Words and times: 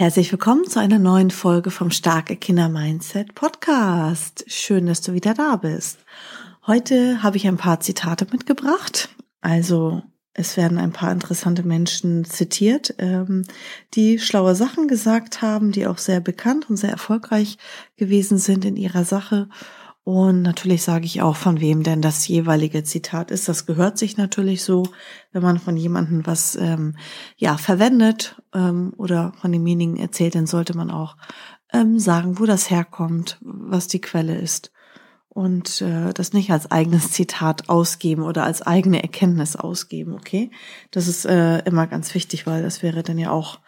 Herzlich 0.00 0.32
willkommen 0.32 0.66
zu 0.66 0.80
einer 0.80 0.98
neuen 0.98 1.30
Folge 1.30 1.70
vom 1.70 1.90
Starke 1.90 2.34
Kinder 2.34 2.70
Mindset 2.70 3.34
Podcast. 3.34 4.46
Schön, 4.46 4.86
dass 4.86 5.02
du 5.02 5.12
wieder 5.12 5.34
da 5.34 5.56
bist. 5.56 5.98
Heute 6.66 7.22
habe 7.22 7.36
ich 7.36 7.46
ein 7.46 7.58
paar 7.58 7.80
Zitate 7.80 8.26
mitgebracht. 8.32 9.10
Also 9.42 10.00
es 10.32 10.56
werden 10.56 10.78
ein 10.78 10.92
paar 10.92 11.12
interessante 11.12 11.64
Menschen 11.64 12.24
zitiert, 12.24 12.94
ähm, 12.96 13.44
die 13.92 14.18
schlaue 14.18 14.54
Sachen 14.54 14.88
gesagt 14.88 15.42
haben, 15.42 15.70
die 15.70 15.86
auch 15.86 15.98
sehr 15.98 16.20
bekannt 16.20 16.70
und 16.70 16.78
sehr 16.78 16.92
erfolgreich 16.92 17.58
gewesen 17.98 18.38
sind 18.38 18.64
in 18.64 18.76
ihrer 18.76 19.04
Sache. 19.04 19.50
Und 20.02 20.42
natürlich 20.42 20.82
sage 20.82 21.04
ich 21.04 21.20
auch, 21.20 21.36
von 21.36 21.60
wem 21.60 21.82
denn 21.82 22.00
das 22.00 22.26
jeweilige 22.26 22.82
Zitat 22.84 23.30
ist. 23.30 23.48
Das 23.48 23.66
gehört 23.66 23.98
sich 23.98 24.16
natürlich 24.16 24.64
so, 24.64 24.84
wenn 25.32 25.42
man 25.42 25.58
von 25.58 25.76
jemandem 25.76 26.26
was 26.26 26.56
ähm, 26.56 26.96
ja 27.36 27.58
verwendet 27.58 28.40
ähm, 28.54 28.94
oder 28.96 29.32
von 29.40 29.52
demjenigen 29.52 29.96
erzählt, 29.96 30.34
dann 30.34 30.46
sollte 30.46 30.76
man 30.76 30.90
auch 30.90 31.16
ähm, 31.72 31.98
sagen, 31.98 32.38
wo 32.38 32.46
das 32.46 32.70
herkommt, 32.70 33.38
was 33.42 33.88
die 33.88 34.00
Quelle 34.00 34.36
ist 34.36 34.72
und 35.28 35.80
äh, 35.80 36.12
das 36.12 36.32
nicht 36.32 36.50
als 36.50 36.70
eigenes 36.70 37.12
Zitat 37.12 37.68
ausgeben 37.68 38.22
oder 38.22 38.44
als 38.44 38.62
eigene 38.62 39.02
Erkenntnis 39.02 39.54
ausgeben. 39.54 40.14
Okay, 40.14 40.50
das 40.90 41.08
ist 41.08 41.24
äh, 41.24 41.60
immer 41.60 41.86
ganz 41.86 42.14
wichtig, 42.14 42.46
weil 42.46 42.62
das 42.62 42.82
wäre 42.82 43.02
dann 43.02 43.18
ja 43.18 43.30
auch 43.30 43.60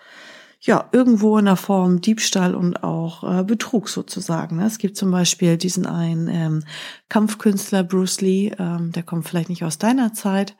ja, 0.64 0.88
irgendwo 0.92 1.38
in 1.38 1.46
der 1.46 1.56
Form 1.56 2.00
Diebstahl 2.00 2.54
und 2.54 2.84
auch 2.84 3.40
äh, 3.40 3.42
Betrug 3.42 3.88
sozusagen. 3.88 4.56
Ne? 4.56 4.66
Es 4.66 4.78
gibt 4.78 4.96
zum 4.96 5.10
Beispiel 5.10 5.56
diesen 5.56 5.86
einen 5.86 6.28
ähm, 6.28 6.64
Kampfkünstler 7.08 7.82
Bruce 7.82 8.20
Lee, 8.20 8.52
ähm, 8.58 8.92
der 8.92 9.02
kommt 9.02 9.28
vielleicht 9.28 9.48
nicht 9.48 9.64
aus 9.64 9.78
deiner 9.78 10.12
Zeit, 10.12 10.56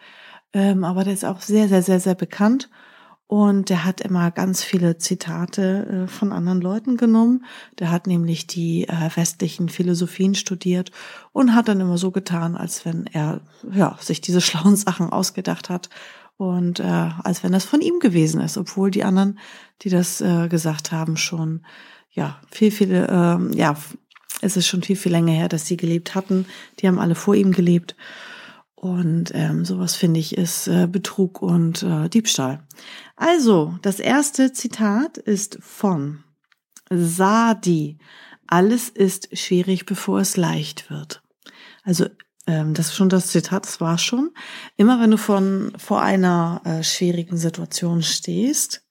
ähm, 0.53 0.83
aber 0.83 1.05
der 1.05 1.13
ist 1.13 1.25
auch 1.25 1.41
sehr, 1.41 1.69
sehr, 1.69 1.83
sehr, 1.83 2.01
sehr 2.01 2.17
bekannt. 2.17 2.69
Und 3.29 3.71
der 3.71 3.87
hat 3.87 4.03
immer 4.03 4.31
ganz 4.31 4.63
viele 4.63 4.99
Zitate 4.99 6.05
äh, 6.05 6.07
von 6.07 6.33
anderen 6.33 6.61
Leuten 6.61 6.99
genommen. 6.99 7.47
Der 7.79 7.91
hat 7.91 8.07
nämlich 8.07 8.47
die 8.47 8.87
äh, 8.89 9.09
westlichen 9.15 9.71
Philosophien 9.71 10.35
studiert 10.35 10.91
und 11.33 11.55
hat 11.55 11.69
dann 11.69 11.81
immer 11.81 11.97
so 11.97 12.11
getan, 12.11 12.57
als 12.57 12.85
wenn 12.85 13.07
er 13.07 13.41
ja, 13.73 13.97
sich 14.01 14.21
diese 14.21 14.43
schlauen 14.43 14.77
Sachen 14.77 15.11
ausgedacht 15.11 15.71
hat 15.71 15.89
und 16.37 16.81
äh, 16.81 16.83
als 17.23 17.43
wenn 17.43 17.53
das 17.53 17.65
von 17.65 17.81
ihm 17.81 17.99
gewesen 18.01 18.41
ist, 18.41 18.57
obwohl 18.57 18.91
die 18.91 19.05
anderen, 19.05 19.39
die 19.83 19.91
das 19.91 20.21
äh, 20.21 20.49
gesagt 20.49 20.93
haben, 20.93 21.17
schon 21.17 21.65
ja 22.11 22.41
viel, 22.51 22.71
viele, 22.71 23.07
äh, 23.07 23.57
ja, 23.57 23.77
es 24.41 24.57
ist 24.57 24.67
schon 24.67 24.83
viel, 24.83 24.97
viel 24.97 25.13
länger 25.13 25.33
her, 25.33 25.49
dass 25.49 25.67
sie 25.67 25.77
gelebt 25.77 26.15
hatten. 26.15 26.47
Die 26.79 26.89
haben 26.89 26.99
alle 26.99 27.15
vor 27.15 27.35
ihm 27.35 27.53
gelebt. 27.53 27.97
Und 28.75 29.31
ähm, 29.35 29.65
sowas 29.65 29.95
finde 29.95 30.19
ich 30.19 30.37
ist 30.37 30.67
äh, 30.67 30.89
Betrug 30.89 31.41
und 31.41 31.85
äh, 31.85 32.09
Diebstahl. 32.09 32.67
Also, 33.15 33.79
das 33.83 34.01
erste 34.01 34.53
Zitat 34.53 35.19
ist 35.19 35.59
von 35.61 36.25
Sadi. 36.91 37.99
Alles 38.49 38.89
ist 38.89 39.39
schwierig, 39.39 39.87
bevor 39.87 40.19
es 40.19 40.37
leicht 40.37 40.91
wird. 40.91 41.23
Also 41.85 42.07
das 42.47 42.89
ist 42.89 42.97
schon 42.97 43.09
das 43.09 43.29
Zitat, 43.29 43.67
das 43.67 43.81
war 43.81 43.99
schon. 43.99 44.31
Immer 44.77 45.01
wenn 45.01 45.11
du 45.11 45.19
von, 45.19 45.73
vor 45.77 46.03
einer 46.03 46.61
äh, 46.65 46.83
schwierigen 46.83 47.37
Situation 47.37 48.03
stehst, 48.03 48.85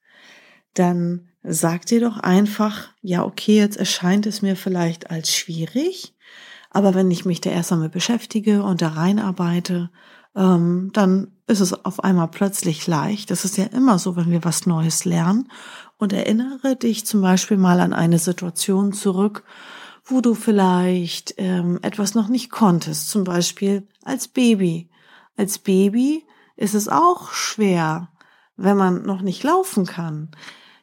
dann 0.74 1.28
sag 1.42 1.86
dir 1.86 2.00
doch 2.00 2.18
einfach, 2.18 2.90
ja, 3.02 3.24
okay, 3.24 3.58
jetzt 3.58 3.76
erscheint 3.76 4.26
es 4.26 4.42
mir 4.42 4.56
vielleicht 4.56 5.10
als 5.10 5.34
schwierig, 5.34 6.14
aber 6.70 6.94
wenn 6.94 7.10
ich 7.10 7.24
mich 7.24 7.40
da 7.40 7.50
erst 7.50 7.72
einmal 7.72 7.90
beschäftige 7.90 8.62
und 8.62 8.80
da 8.80 8.88
reinarbeite, 8.88 9.90
ähm, 10.34 10.90
dann 10.94 11.32
ist 11.46 11.60
es 11.60 11.84
auf 11.84 12.02
einmal 12.02 12.28
plötzlich 12.28 12.86
leicht. 12.86 13.30
Das 13.30 13.44
ist 13.44 13.58
ja 13.58 13.64
immer 13.64 13.98
so, 13.98 14.16
wenn 14.16 14.30
wir 14.30 14.44
was 14.44 14.66
Neues 14.66 15.04
lernen. 15.04 15.50
Und 15.98 16.12
erinnere 16.12 16.74
dich 16.74 17.04
zum 17.04 17.20
Beispiel 17.20 17.58
mal 17.58 17.78
an 17.80 17.92
eine 17.92 18.18
Situation 18.18 18.92
zurück, 18.92 19.44
wo 20.04 20.20
du 20.20 20.34
vielleicht 20.34 21.34
ähm, 21.38 21.78
etwas 21.82 22.14
noch 22.14 22.28
nicht 22.28 22.50
konntest, 22.50 23.08
zum 23.10 23.24
Beispiel 23.24 23.86
als 24.02 24.28
Baby. 24.28 24.88
Als 25.36 25.58
Baby 25.58 26.24
ist 26.56 26.74
es 26.74 26.88
auch 26.88 27.32
schwer, 27.32 28.08
wenn 28.56 28.76
man 28.76 29.02
noch 29.04 29.22
nicht 29.22 29.42
laufen 29.42 29.86
kann. 29.86 30.30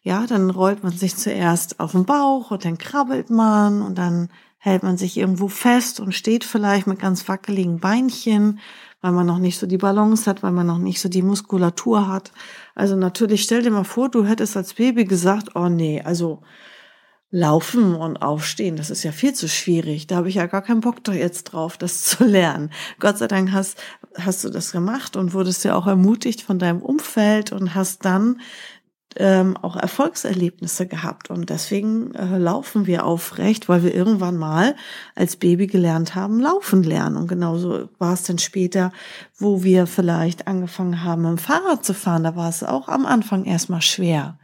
Ja, 0.02 0.26
dann 0.26 0.50
rollt 0.50 0.84
man 0.84 0.94
sich 0.94 1.16
zuerst 1.16 1.80
auf 1.80 1.92
den 1.92 2.06
Bauch 2.06 2.52
und 2.52 2.66
dann 2.66 2.78
krabbelt 2.78 3.30
man 3.30 3.82
und 3.82 3.98
dann 3.98 4.30
hält 4.58 4.84
man 4.84 4.98
sich 4.98 5.18
irgendwo 5.18 5.48
fest 5.48 6.00
und 6.00 6.14
steht 6.14 6.44
vielleicht 6.44 6.88
mit 6.88 7.00
ganz 7.00 7.28
wackeligen 7.28 7.80
Beinchen, 7.80 8.60
weil 9.02 9.12
man 9.12 9.26
noch 9.26 9.38
nicht 9.40 9.58
so 9.58 9.68
die 9.68 9.78
Balance 9.78 10.30
hat, 10.30 10.44
weil 10.44 10.52
man 10.52 10.68
noch 10.68 10.78
nicht 10.78 11.00
so 11.00 11.08
die 11.08 11.22
Muskulatur 11.22 12.08
hat. 12.08 12.32
Also 12.76 12.96
natürlich 12.96 13.44
stell 13.44 13.62
dir 13.62 13.72
mal 13.72 13.86
vor, 13.86 14.10
du 14.10 14.26
hättest 14.26 14.58
als 14.58 14.74
Baby 14.74 15.06
gesagt, 15.06 15.56
oh 15.56 15.70
nee, 15.70 16.02
also 16.02 16.42
Laufen 17.32 17.94
und 17.94 18.18
Aufstehen, 18.18 18.76
das 18.76 18.90
ist 18.90 19.04
ja 19.04 19.12
viel 19.12 19.34
zu 19.34 19.48
schwierig. 19.48 20.08
Da 20.08 20.16
habe 20.16 20.30
ich 20.30 20.36
ja 20.36 20.48
gar 20.48 20.64
keinen 20.64 20.82
Bock 20.82 21.04
doch 21.04 21.14
jetzt 21.14 21.44
drauf, 21.46 21.78
das 21.78 22.04
zu 22.04 22.24
lernen. 22.24 22.72
Gott 23.00 23.20
sei 23.20 23.28
Dank 23.28 23.52
hast, 23.52 23.78
hast 24.18 24.44
du 24.44 24.50
das 24.50 24.72
gemacht 24.72 25.16
und 25.16 25.34
wurdest 25.34 25.64
ja 25.64 25.76
auch 25.76 25.86
ermutigt 25.86 26.42
von 26.42 26.58
deinem 26.58 26.82
Umfeld 26.82 27.52
und 27.52 27.76
hast 27.76 28.04
dann 28.04 28.42
ähm, 29.16 29.58
auch 29.58 29.76
Erfolgserlebnisse 29.76 30.88
gehabt. 30.88 31.30
Und 31.30 31.52
deswegen 31.52 32.16
äh, 32.16 32.38
laufen 32.38 32.88
wir 32.88 33.06
aufrecht, 33.06 33.70
weil 33.70 33.84
wir 33.84 33.94
irgendwann 33.94 34.38
mal 34.38 34.76
als 35.14 35.36
Baby 35.36 35.68
gelernt 35.68 36.16
haben, 36.16 36.40
laufen 36.40 36.82
lernen. 36.82 37.16
Und 37.16 37.28
genauso 37.28 37.90
war 38.00 38.14
es 38.14 38.24
dann 38.24 38.40
später, 38.40 38.92
wo 39.38 39.64
wir 39.64 39.86
vielleicht 39.86 40.48
angefangen 40.48 41.04
haben, 41.04 41.24
dem 41.24 41.38
Fahrrad 41.38 41.86
zu 41.86 41.94
fahren. 41.94 42.24
Da 42.24 42.36
war 42.36 42.50
es 42.50 42.64
auch 42.64 42.88
am 42.88 43.06
Anfang 43.06 43.46
erstmal 43.46 43.84
schwer 43.84 44.39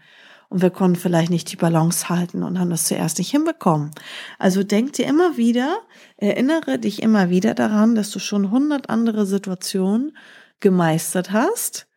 und 0.55 0.61
wir 0.61 0.69
konnten 0.69 0.95
vielleicht 0.97 1.31
nicht 1.31 1.51
die 1.51 1.57
Balance 1.57 2.07
halten 2.07 2.41
und 2.41 2.57
haben 2.57 2.69
das 2.69 2.85
zuerst 2.85 3.17
nicht 3.17 3.29
hinbekommen. 3.29 3.91
Also 4.39 4.63
denk 4.63 4.93
dir 4.93 5.05
immer 5.05 5.35
wieder, 5.35 5.79
erinnere 6.15 6.79
dich 6.79 7.03
immer 7.03 7.29
wieder 7.29 7.53
daran, 7.53 7.93
dass 7.93 8.09
du 8.09 8.19
schon 8.19 8.51
hundert 8.51 8.89
andere 8.89 9.25
Situationen 9.25 10.15
gemeistert 10.61 11.33
hast, 11.33 11.87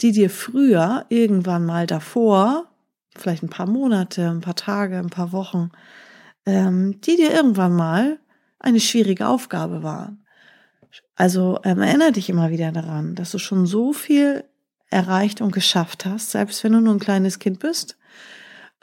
die 0.00 0.12
dir 0.12 0.30
früher 0.30 1.06
irgendwann 1.08 1.66
mal 1.66 1.88
davor, 1.88 2.68
vielleicht 3.16 3.42
ein 3.42 3.50
paar 3.50 3.66
Monate, 3.66 4.30
ein 4.30 4.42
paar 4.42 4.54
Tage, 4.54 4.96
ein 4.96 5.10
paar 5.10 5.32
Wochen, 5.32 5.72
ähm, 6.46 7.00
die 7.00 7.16
dir 7.16 7.32
irgendwann 7.32 7.74
mal 7.74 8.20
eine 8.60 8.78
schwierige 8.78 9.26
Aufgabe 9.26 9.82
waren. 9.82 10.24
Also 11.16 11.58
ähm, 11.64 11.82
erinnere 11.82 12.12
dich 12.12 12.28
immer 12.28 12.50
wieder 12.50 12.70
daran, 12.70 13.16
dass 13.16 13.32
du 13.32 13.38
schon 13.38 13.66
so 13.66 13.92
viel 13.92 14.44
erreicht 14.88 15.40
und 15.40 15.50
geschafft 15.50 16.06
hast, 16.06 16.30
selbst 16.30 16.62
wenn 16.62 16.74
du 16.74 16.80
nur 16.80 16.94
ein 16.94 17.00
kleines 17.00 17.40
Kind 17.40 17.58
bist, 17.58 17.96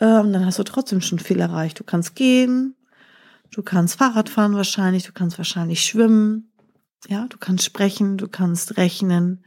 ähm, 0.01 0.33
dann 0.33 0.45
hast 0.45 0.59
du 0.59 0.63
trotzdem 0.63 0.99
schon 0.99 1.19
viel 1.19 1.39
erreicht. 1.39 1.79
Du 1.79 1.83
kannst 1.83 2.15
gehen, 2.15 2.75
du 3.51 3.61
kannst 3.61 3.97
Fahrrad 3.97 4.29
fahren 4.29 4.55
wahrscheinlich, 4.55 5.03
du 5.03 5.13
kannst 5.13 5.37
wahrscheinlich 5.37 5.85
schwimmen, 5.85 6.51
ja, 7.07 7.27
du 7.29 7.37
kannst 7.37 7.63
sprechen, 7.63 8.17
du 8.17 8.27
kannst 8.27 8.77
rechnen. 8.77 9.43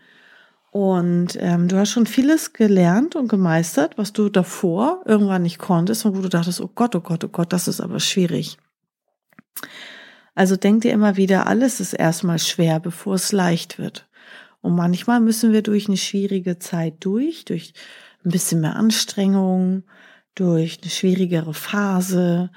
Und 0.70 1.36
ähm, 1.40 1.68
du 1.68 1.76
hast 1.76 1.90
schon 1.90 2.06
vieles 2.06 2.52
gelernt 2.52 3.14
und 3.14 3.28
gemeistert, 3.28 3.98
was 3.98 4.12
du 4.12 4.28
davor 4.28 5.02
irgendwann 5.04 5.42
nicht 5.42 5.58
konntest 5.58 6.04
und 6.04 6.16
wo 6.16 6.20
du 6.20 6.28
dachtest, 6.28 6.60
oh 6.60 6.70
Gott, 6.74 6.96
oh 6.96 7.00
Gott, 7.00 7.22
oh 7.24 7.28
Gott, 7.28 7.52
das 7.52 7.68
ist 7.68 7.80
aber 7.80 8.00
schwierig. 8.00 8.58
Also 10.34 10.56
denk 10.56 10.82
dir 10.82 10.92
immer 10.92 11.16
wieder, 11.16 11.46
alles 11.46 11.78
ist 11.78 11.92
erstmal 11.92 12.40
schwer, 12.40 12.80
bevor 12.80 13.14
es 13.14 13.30
leicht 13.30 13.78
wird. 13.78 14.08
Und 14.62 14.74
manchmal 14.74 15.20
müssen 15.20 15.52
wir 15.52 15.62
durch 15.62 15.86
eine 15.86 15.96
schwierige 15.96 16.58
Zeit 16.58 16.94
durch, 17.00 17.44
durch 17.44 17.72
ein 18.24 18.30
bisschen 18.30 18.60
mehr 18.60 18.74
Anstrengung, 18.76 19.84
durch 20.34 20.80
eine 20.82 20.90
schwierigere 20.90 21.54
Phase 21.54 22.50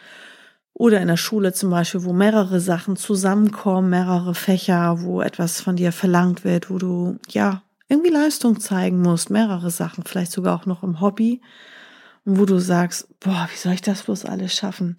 oder 0.73 1.01
in 1.01 1.07
der 1.07 1.17
Schule 1.17 1.53
zum 1.53 1.71
Beispiel, 1.71 2.03
wo 2.03 2.13
mehrere 2.13 2.59
Sachen 2.59 2.95
zusammenkommen, 2.95 3.89
mehrere 3.89 4.35
Fächer, 4.35 5.01
wo 5.01 5.21
etwas 5.21 5.59
von 5.59 5.75
dir 5.75 5.91
verlangt 5.91 6.43
wird, 6.43 6.69
wo 6.69 6.77
du 6.77 7.17
ja 7.29 7.63
irgendwie 7.87 8.11
Leistung 8.11 8.59
zeigen 8.59 9.01
musst, 9.01 9.29
mehrere 9.29 9.71
Sachen, 9.71 10.03
vielleicht 10.05 10.31
sogar 10.31 10.55
auch 10.55 10.65
noch 10.65 10.83
im 10.83 11.01
Hobby, 11.01 11.41
wo 12.25 12.45
du 12.45 12.59
sagst, 12.59 13.07
boah, 13.19 13.47
wie 13.51 13.57
soll 13.57 13.73
ich 13.73 13.81
das 13.81 14.03
bloß 14.03 14.25
alles 14.25 14.53
schaffen? 14.53 14.97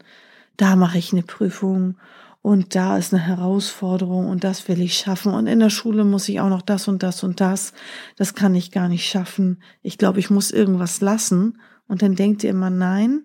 Da 0.56 0.74
mache 0.74 0.98
ich 0.98 1.12
eine 1.12 1.22
Prüfung 1.22 1.96
und 2.42 2.74
da 2.74 2.96
ist 2.96 3.12
eine 3.12 3.22
Herausforderung 3.22 4.26
und 4.26 4.42
das 4.42 4.66
will 4.66 4.80
ich 4.80 4.96
schaffen 4.96 5.32
und 5.32 5.46
in 5.46 5.60
der 5.60 5.70
Schule 5.70 6.04
muss 6.04 6.28
ich 6.28 6.40
auch 6.40 6.48
noch 6.48 6.62
das 6.62 6.88
und 6.88 7.02
das 7.02 7.22
und 7.22 7.40
das, 7.40 7.72
das 8.16 8.34
kann 8.34 8.54
ich 8.54 8.72
gar 8.72 8.88
nicht 8.88 9.08
schaffen. 9.08 9.62
Ich 9.82 9.98
glaube, 9.98 10.18
ich 10.18 10.30
muss 10.30 10.50
irgendwas 10.50 11.00
lassen 11.00 11.58
und 11.88 12.02
dann 12.02 12.14
denkt 12.14 12.44
ihr 12.44 12.50
immer, 12.50 12.70
nein, 12.70 13.24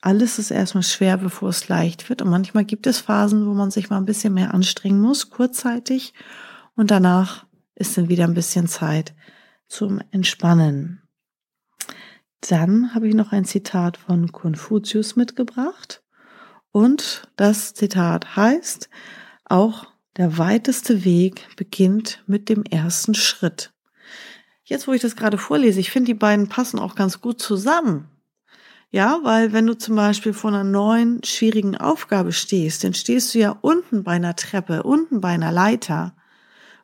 alles 0.00 0.38
ist 0.38 0.50
erstmal 0.50 0.82
schwer, 0.82 1.16
bevor 1.16 1.48
es 1.48 1.68
leicht 1.68 2.10
wird. 2.10 2.20
Und 2.20 2.28
manchmal 2.28 2.66
gibt 2.66 2.86
es 2.86 3.00
Phasen, 3.00 3.46
wo 3.46 3.54
man 3.54 3.70
sich 3.70 3.88
mal 3.88 3.96
ein 3.96 4.04
bisschen 4.04 4.34
mehr 4.34 4.52
anstrengen 4.52 5.00
muss, 5.00 5.30
kurzzeitig. 5.30 6.12
Und 6.76 6.90
danach 6.90 7.46
ist 7.74 7.96
dann 7.96 8.10
wieder 8.10 8.24
ein 8.24 8.34
bisschen 8.34 8.68
Zeit 8.68 9.14
zum 9.66 10.00
Entspannen. 10.10 11.02
Dann 12.42 12.94
habe 12.94 13.08
ich 13.08 13.14
noch 13.14 13.32
ein 13.32 13.46
Zitat 13.46 13.96
von 13.96 14.30
Konfuzius 14.30 15.16
mitgebracht. 15.16 16.02
Und 16.70 17.28
das 17.36 17.72
Zitat 17.72 18.36
heißt, 18.36 18.90
auch 19.46 19.86
der 20.16 20.36
weiteste 20.36 21.04
Weg 21.04 21.48
beginnt 21.56 22.22
mit 22.26 22.48
dem 22.48 22.64
ersten 22.64 23.14
Schritt. 23.14 23.73
Jetzt, 24.64 24.88
wo 24.88 24.92
ich 24.92 25.02
das 25.02 25.14
gerade 25.14 25.38
vorlese, 25.38 25.78
ich 25.78 25.90
finde, 25.90 26.06
die 26.06 26.14
beiden 26.18 26.48
passen 26.48 26.78
auch 26.78 26.94
ganz 26.94 27.20
gut 27.20 27.40
zusammen. 27.40 28.08
Ja, 28.90 29.18
weil 29.22 29.52
wenn 29.52 29.66
du 29.66 29.76
zum 29.76 29.96
Beispiel 29.96 30.32
vor 30.32 30.50
einer 30.50 30.64
neuen, 30.64 31.22
schwierigen 31.24 31.76
Aufgabe 31.76 32.32
stehst, 32.32 32.84
dann 32.84 32.94
stehst 32.94 33.34
du 33.34 33.40
ja 33.40 33.58
unten 33.60 34.04
bei 34.04 34.12
einer 34.12 34.36
Treppe, 34.36 34.84
unten 34.84 35.20
bei 35.20 35.30
einer 35.30 35.52
Leiter 35.52 36.14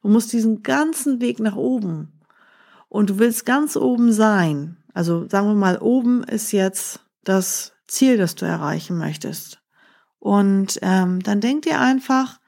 und 0.02 0.12
musst 0.12 0.32
diesen 0.32 0.62
ganzen 0.62 1.20
Weg 1.20 1.38
nach 1.38 1.56
oben. 1.56 2.20
Und 2.88 3.10
du 3.10 3.18
willst 3.18 3.46
ganz 3.46 3.76
oben 3.76 4.12
sein. 4.12 4.76
Also 4.92 5.28
sagen 5.28 5.46
wir 5.46 5.54
mal, 5.54 5.78
oben 5.78 6.24
ist 6.24 6.50
jetzt 6.50 7.00
das 7.22 7.72
Ziel, 7.86 8.16
das 8.16 8.34
du 8.34 8.44
erreichen 8.44 8.98
möchtest. 8.98 9.60
Und 10.18 10.80
ähm, 10.82 11.22
dann 11.22 11.40
denk 11.40 11.62
dir 11.62 11.80
einfach, 11.80 12.39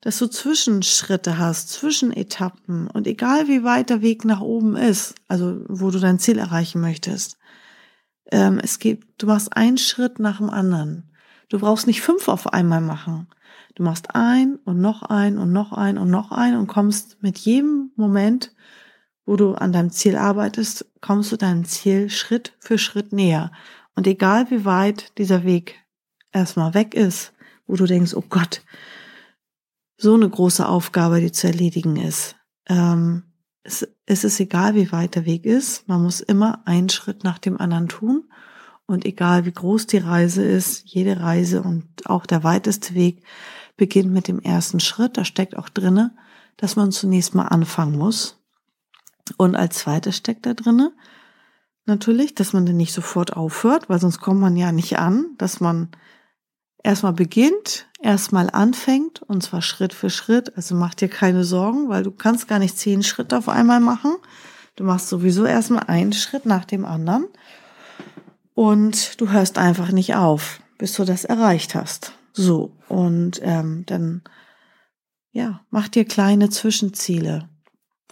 dass 0.00 0.18
du 0.18 0.26
Zwischenschritte 0.26 1.38
hast, 1.38 1.70
Zwischenetappen 1.70 2.88
und 2.88 3.06
egal 3.06 3.48
wie 3.48 3.64
weit 3.64 3.90
der 3.90 4.02
Weg 4.02 4.24
nach 4.24 4.40
oben 4.40 4.76
ist, 4.76 5.14
also 5.28 5.60
wo 5.68 5.90
du 5.90 5.98
dein 5.98 6.18
Ziel 6.18 6.38
erreichen 6.38 6.80
möchtest, 6.80 7.38
ähm, 8.30 8.60
es 8.62 8.78
geht, 8.78 9.04
du 9.18 9.26
machst 9.26 9.56
einen 9.56 9.78
Schritt 9.78 10.18
nach 10.18 10.38
dem 10.38 10.50
anderen. 10.50 11.10
Du 11.48 11.58
brauchst 11.58 11.86
nicht 11.86 12.02
fünf 12.02 12.28
auf 12.28 12.52
einmal 12.52 12.80
machen. 12.80 13.28
Du 13.74 13.82
machst 13.82 14.14
ein 14.14 14.56
und 14.64 14.80
noch 14.80 15.02
ein 15.02 15.38
und 15.38 15.52
noch 15.52 15.72
ein 15.72 15.98
und 15.98 16.10
noch 16.10 16.32
ein 16.32 16.56
und 16.56 16.66
kommst 16.66 17.22
mit 17.22 17.38
jedem 17.38 17.92
Moment, 17.94 18.52
wo 19.26 19.36
du 19.36 19.54
an 19.54 19.72
deinem 19.72 19.90
Ziel 19.90 20.16
arbeitest, 20.16 20.86
kommst 21.00 21.30
du 21.30 21.36
deinem 21.36 21.64
Ziel 21.64 22.10
Schritt 22.10 22.54
für 22.58 22.78
Schritt 22.78 23.12
näher. 23.12 23.52
Und 23.94 24.06
egal 24.06 24.50
wie 24.50 24.64
weit 24.64 25.16
dieser 25.18 25.44
Weg 25.44 25.76
erstmal 26.32 26.74
weg 26.74 26.94
ist, 26.94 27.32
wo 27.66 27.76
du 27.76 27.86
denkst, 27.86 28.14
oh 28.14 28.24
Gott, 28.28 28.62
so 29.96 30.14
eine 30.14 30.28
große 30.28 30.68
Aufgabe, 30.68 31.20
die 31.20 31.32
zu 31.32 31.46
erledigen 31.46 31.96
ist, 31.96 32.36
ähm, 32.68 33.22
es, 33.62 33.86
es 34.06 34.24
ist 34.24 34.38
egal, 34.40 34.74
wie 34.74 34.92
weit 34.92 35.14
der 35.14 35.26
Weg 35.26 35.44
ist, 35.44 35.88
man 35.88 36.02
muss 36.02 36.20
immer 36.20 36.62
einen 36.66 36.88
Schritt 36.88 37.24
nach 37.24 37.38
dem 37.38 37.60
anderen 37.60 37.88
tun. 37.88 38.24
Und 38.88 39.04
egal 39.04 39.44
wie 39.44 39.52
groß 39.52 39.88
die 39.88 39.98
Reise 39.98 40.44
ist, 40.44 40.84
jede 40.84 41.20
Reise 41.20 41.60
und 41.60 41.88
auch 42.04 42.24
der 42.24 42.44
weiteste 42.44 42.94
Weg 42.94 43.24
beginnt 43.76 44.12
mit 44.12 44.28
dem 44.28 44.38
ersten 44.38 44.78
Schritt. 44.78 45.16
Da 45.16 45.24
steckt 45.24 45.56
auch 45.56 45.68
drinne, 45.68 46.14
dass 46.56 46.76
man 46.76 46.92
zunächst 46.92 47.34
mal 47.34 47.46
anfangen 47.46 47.98
muss. 47.98 48.38
Und 49.38 49.56
als 49.56 49.78
zweites 49.78 50.16
steckt 50.16 50.46
da 50.46 50.54
drinne 50.54 50.92
natürlich, 51.86 52.34
dass 52.34 52.52
man 52.52 52.66
dann 52.66 52.76
nicht 52.76 52.92
sofort 52.92 53.36
aufhört, 53.36 53.88
weil 53.88 54.00
sonst 54.00 54.20
kommt 54.20 54.40
man 54.40 54.56
ja 54.56 54.72
nicht 54.72 54.98
an, 54.98 55.34
dass 55.38 55.60
man 55.60 55.88
erstmal 56.82 57.12
beginnt, 57.12 57.88
erstmal 58.06 58.48
anfängt 58.50 59.20
und 59.22 59.42
zwar 59.42 59.62
Schritt 59.62 59.92
für 59.92 60.10
Schritt. 60.10 60.56
Also 60.56 60.76
mach 60.76 60.94
dir 60.94 61.08
keine 61.08 61.44
Sorgen, 61.44 61.88
weil 61.88 62.04
du 62.04 62.12
kannst 62.12 62.46
gar 62.46 62.60
nicht 62.60 62.78
zehn 62.78 63.02
Schritte 63.02 63.36
auf 63.36 63.48
einmal 63.48 63.80
machen. 63.80 64.14
Du 64.76 64.84
machst 64.84 65.08
sowieso 65.08 65.44
erstmal 65.44 65.84
einen 65.84 66.12
Schritt 66.12 66.46
nach 66.46 66.64
dem 66.64 66.84
anderen 66.84 67.26
und 68.54 69.20
du 69.20 69.30
hörst 69.30 69.58
einfach 69.58 69.90
nicht 69.90 70.14
auf, 70.14 70.60
bis 70.78 70.92
du 70.94 71.04
das 71.04 71.24
erreicht 71.24 71.74
hast. 71.74 72.12
So 72.32 72.72
und 72.88 73.40
ähm, 73.42 73.84
dann 73.86 74.22
ja 75.32 75.60
mach 75.70 75.88
dir 75.88 76.04
kleine 76.04 76.48
Zwischenziele. 76.48 77.48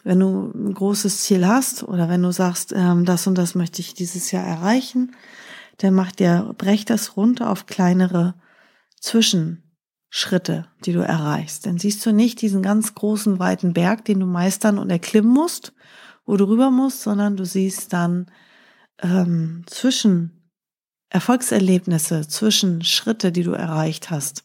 Wenn 0.02 0.20
du 0.20 0.50
ein 0.54 0.74
großes 0.74 1.22
Ziel 1.22 1.46
hast 1.46 1.84
oder 1.84 2.08
wenn 2.08 2.22
du 2.22 2.32
sagst, 2.32 2.72
ähm, 2.76 3.04
das 3.04 3.26
und 3.26 3.38
das 3.38 3.54
möchte 3.54 3.80
ich 3.80 3.94
dieses 3.94 4.32
Jahr 4.32 4.44
erreichen, 4.44 5.14
dann 5.78 5.94
mach 5.94 6.10
dir 6.10 6.52
brech 6.58 6.84
das 6.84 7.16
runter 7.16 7.50
auf 7.50 7.66
kleinere 7.66 8.34
Zwischenschritte, 10.14 10.68
die 10.84 10.92
du 10.92 11.00
erreichst. 11.00 11.66
Dann 11.66 11.78
siehst 11.78 12.06
du 12.06 12.12
nicht 12.12 12.40
diesen 12.40 12.62
ganz 12.62 12.94
großen, 12.94 13.40
weiten 13.40 13.72
Berg, 13.72 14.04
den 14.04 14.20
du 14.20 14.26
meistern 14.26 14.78
und 14.78 14.88
erklimmen 14.90 15.32
musst, 15.32 15.72
wo 16.24 16.36
du 16.36 16.44
rüber 16.44 16.70
musst, 16.70 17.02
sondern 17.02 17.36
du 17.36 17.44
siehst 17.44 17.92
dann 17.92 18.30
ähm, 19.02 19.64
zwischen 19.66 20.52
Erfolgserlebnisse, 21.10 22.28
zwischen 22.28 22.84
Schritte, 22.84 23.32
die 23.32 23.42
du 23.42 23.54
erreicht 23.54 24.10
hast. 24.10 24.44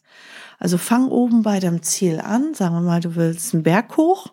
Also 0.58 0.76
fang 0.76 1.06
oben 1.06 1.44
bei 1.44 1.60
deinem 1.60 1.84
Ziel 1.84 2.18
an. 2.18 2.52
Sagen 2.52 2.74
wir 2.74 2.80
mal, 2.80 3.00
du 3.00 3.14
willst 3.14 3.54
einen 3.54 3.62
Berg 3.62 3.96
hoch. 3.96 4.26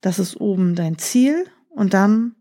Das 0.00 0.20
ist 0.20 0.40
oben 0.40 0.76
dein 0.76 0.98
Ziel. 0.98 1.46
Und 1.68 1.94
dann 1.94 2.36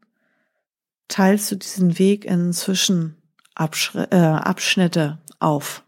teilst 1.08 1.52
du 1.52 1.56
diesen 1.56 1.98
Weg 1.98 2.26
in 2.26 2.54
Zwischenabschnitte 2.54 5.18
äh, 5.20 5.34
auf. 5.40 5.84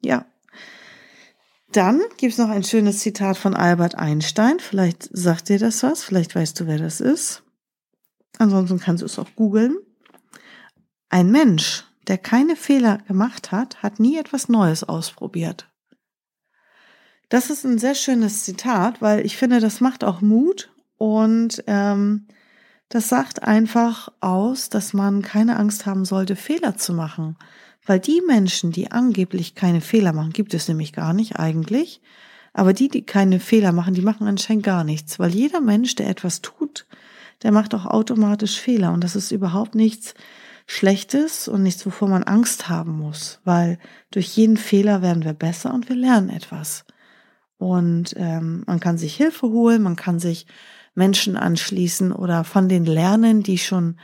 Ja. 0.00 0.24
Dann 1.72 2.00
gibt's 2.16 2.38
noch 2.38 2.48
ein 2.48 2.64
schönes 2.64 3.00
Zitat 3.00 3.36
von 3.36 3.54
Albert 3.54 3.94
Einstein. 3.94 4.58
Vielleicht 4.58 5.08
sagt 5.12 5.50
dir 5.50 5.58
das 5.58 5.82
was, 5.82 6.02
vielleicht 6.02 6.34
weißt 6.34 6.58
du, 6.58 6.66
wer 6.66 6.78
das 6.78 7.00
ist. 7.00 7.42
Ansonsten 8.38 8.80
kannst 8.80 9.02
du 9.02 9.06
es 9.06 9.18
auch 9.18 9.28
googeln. 9.36 9.76
Ein 11.10 11.30
Mensch, 11.30 11.84
der 12.06 12.18
keine 12.18 12.56
Fehler 12.56 12.98
gemacht 13.06 13.52
hat, 13.52 13.82
hat 13.82 14.00
nie 14.00 14.16
etwas 14.18 14.48
Neues 14.48 14.84
ausprobiert. 14.84 15.68
Das 17.28 17.50
ist 17.50 17.64
ein 17.64 17.78
sehr 17.78 17.94
schönes 17.94 18.44
Zitat, 18.44 19.02
weil 19.02 19.26
ich 19.26 19.36
finde, 19.36 19.60
das 19.60 19.82
macht 19.82 20.04
auch 20.04 20.22
Mut 20.22 20.72
und 20.96 21.62
ähm, 21.66 22.26
das 22.88 23.10
sagt 23.10 23.42
einfach 23.42 24.10
aus, 24.20 24.70
dass 24.70 24.94
man 24.94 25.20
keine 25.20 25.56
Angst 25.58 25.84
haben 25.84 26.06
sollte, 26.06 26.36
Fehler 26.36 26.78
zu 26.78 26.94
machen. 26.94 27.36
Weil 27.88 28.00
die 28.00 28.20
Menschen, 28.20 28.70
die 28.70 28.92
angeblich 28.92 29.54
keine 29.54 29.80
Fehler 29.80 30.12
machen, 30.12 30.34
gibt 30.34 30.52
es 30.52 30.68
nämlich 30.68 30.92
gar 30.92 31.14
nicht 31.14 31.36
eigentlich. 31.36 32.02
Aber 32.52 32.74
die, 32.74 32.88
die 32.88 33.00
keine 33.00 33.40
Fehler 33.40 33.72
machen, 33.72 33.94
die 33.94 34.02
machen 34.02 34.26
anscheinend 34.28 34.62
gar 34.62 34.84
nichts. 34.84 35.18
Weil 35.18 35.34
jeder 35.34 35.62
Mensch, 35.62 35.94
der 35.94 36.08
etwas 36.08 36.42
tut, 36.42 36.86
der 37.42 37.50
macht 37.50 37.74
auch 37.74 37.86
automatisch 37.86 38.60
Fehler. 38.60 38.92
Und 38.92 39.02
das 39.04 39.16
ist 39.16 39.30
überhaupt 39.30 39.74
nichts 39.74 40.12
Schlechtes 40.66 41.48
und 41.48 41.62
nichts, 41.62 41.86
wovor 41.86 42.08
man 42.08 42.24
Angst 42.24 42.68
haben 42.68 42.98
muss. 42.98 43.40
Weil 43.44 43.78
durch 44.10 44.26
jeden 44.36 44.58
Fehler 44.58 45.00
werden 45.00 45.24
wir 45.24 45.32
besser 45.32 45.72
und 45.72 45.88
wir 45.88 45.96
lernen 45.96 46.28
etwas. 46.28 46.84
Und 47.56 48.12
ähm, 48.18 48.64
man 48.66 48.80
kann 48.80 48.98
sich 48.98 49.16
Hilfe 49.16 49.48
holen, 49.48 49.82
man 49.82 49.96
kann 49.96 50.18
sich 50.18 50.46
Menschen 50.94 51.36
anschließen 51.36 52.12
oder 52.12 52.44
von 52.44 52.68
den 52.68 52.84
lernen, 52.84 53.42
die 53.42 53.56
schon 53.56 53.96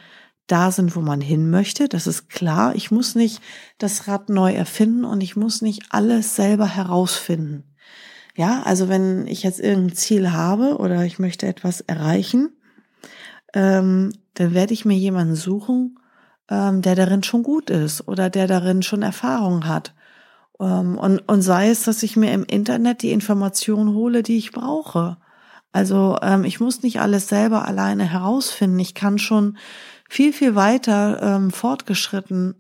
da 0.47 0.71
sind, 0.71 0.95
wo 0.95 1.01
man 1.01 1.21
hin 1.21 1.51
möchte. 1.51 1.89
Das 1.89 2.07
ist 2.07 2.29
klar. 2.29 2.75
Ich 2.75 2.91
muss 2.91 3.15
nicht 3.15 3.41
das 3.79 4.09
Rad 4.09 4.29
neu 4.29 4.53
erfinden 4.53 5.05
und 5.05 5.23
ich 5.23 5.37
muss 5.37 5.63
nicht 5.63 5.87
alles 5.91 6.37
selber 6.37 6.67
herausfinden. 6.67 7.65
Ja, 8.37 8.63
also 8.65 8.89
wenn 8.89 9.27
ich 9.27 9.43
jetzt 9.43 9.61
irgendein 9.61 9.97
Ziel 9.97 10.33
habe 10.33 10.79
oder 10.79 11.05
ich 11.05 11.19
möchte 11.19 11.47
etwas 11.47 11.81
erreichen, 11.83 12.51
ähm, 13.55 14.13
dann 14.35 14.55
werde 14.55 14.75
ich 14.75 14.85
mir 14.85 14.97
jemanden 14.97 15.37
suchen, 15.37 15.99
ähm, 16.51 16.83
der 16.83 16.97
darin 16.97 17.23
schon 17.23 17.45
gut 17.45 17.71
ist 17.71 18.09
oder 18.09 18.31
der 18.31 18.49
darin 18.49 18.83
schon 18.83 19.03
Erfahrung 19.03 19.67
hat. 19.67 19.95
Ähm, 20.61 20.99
und, 20.99 21.21
und 21.29 21.43
sei 21.43 21.71
es, 21.71 21.85
dass 21.85 22.03
ich 22.03 22.17
mir 22.17 22.33
im 22.33 22.45
Internet 22.45 23.03
die 23.03 23.13
Informationen 23.13 23.95
hole, 23.95 24.23
die 24.23 24.37
ich 24.37 24.51
brauche. 24.51 25.17
Also 25.73 26.19
ähm, 26.23 26.45
ich 26.45 26.61
muss 26.61 26.83
nicht 26.83 27.01
alles 27.01 27.29
selber 27.29 27.67
alleine 27.67 28.05
herausfinden. 28.05 28.79
Ich 28.79 28.95
kann 28.95 29.19
schon 29.19 29.57
viel, 30.15 30.33
viel 30.33 30.55
weiter 30.55 31.21
ähm, 31.21 31.51
fortgeschritten 31.51 32.55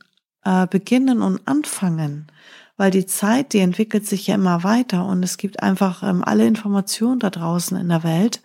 äh, 0.44 0.66
beginnen 0.66 1.22
und 1.22 1.46
anfangen. 1.46 2.26
Weil 2.76 2.90
die 2.90 3.06
Zeit, 3.06 3.52
die 3.52 3.60
entwickelt 3.60 4.04
sich 4.04 4.26
ja 4.26 4.34
immer 4.34 4.64
weiter 4.64 5.06
und 5.06 5.22
es 5.22 5.36
gibt 5.36 5.62
einfach 5.62 6.02
ähm, 6.02 6.24
alle 6.24 6.48
Informationen 6.48 7.20
da 7.20 7.30
draußen 7.30 7.76
in 7.76 7.90
der 7.90 8.02
Welt. 8.02 8.42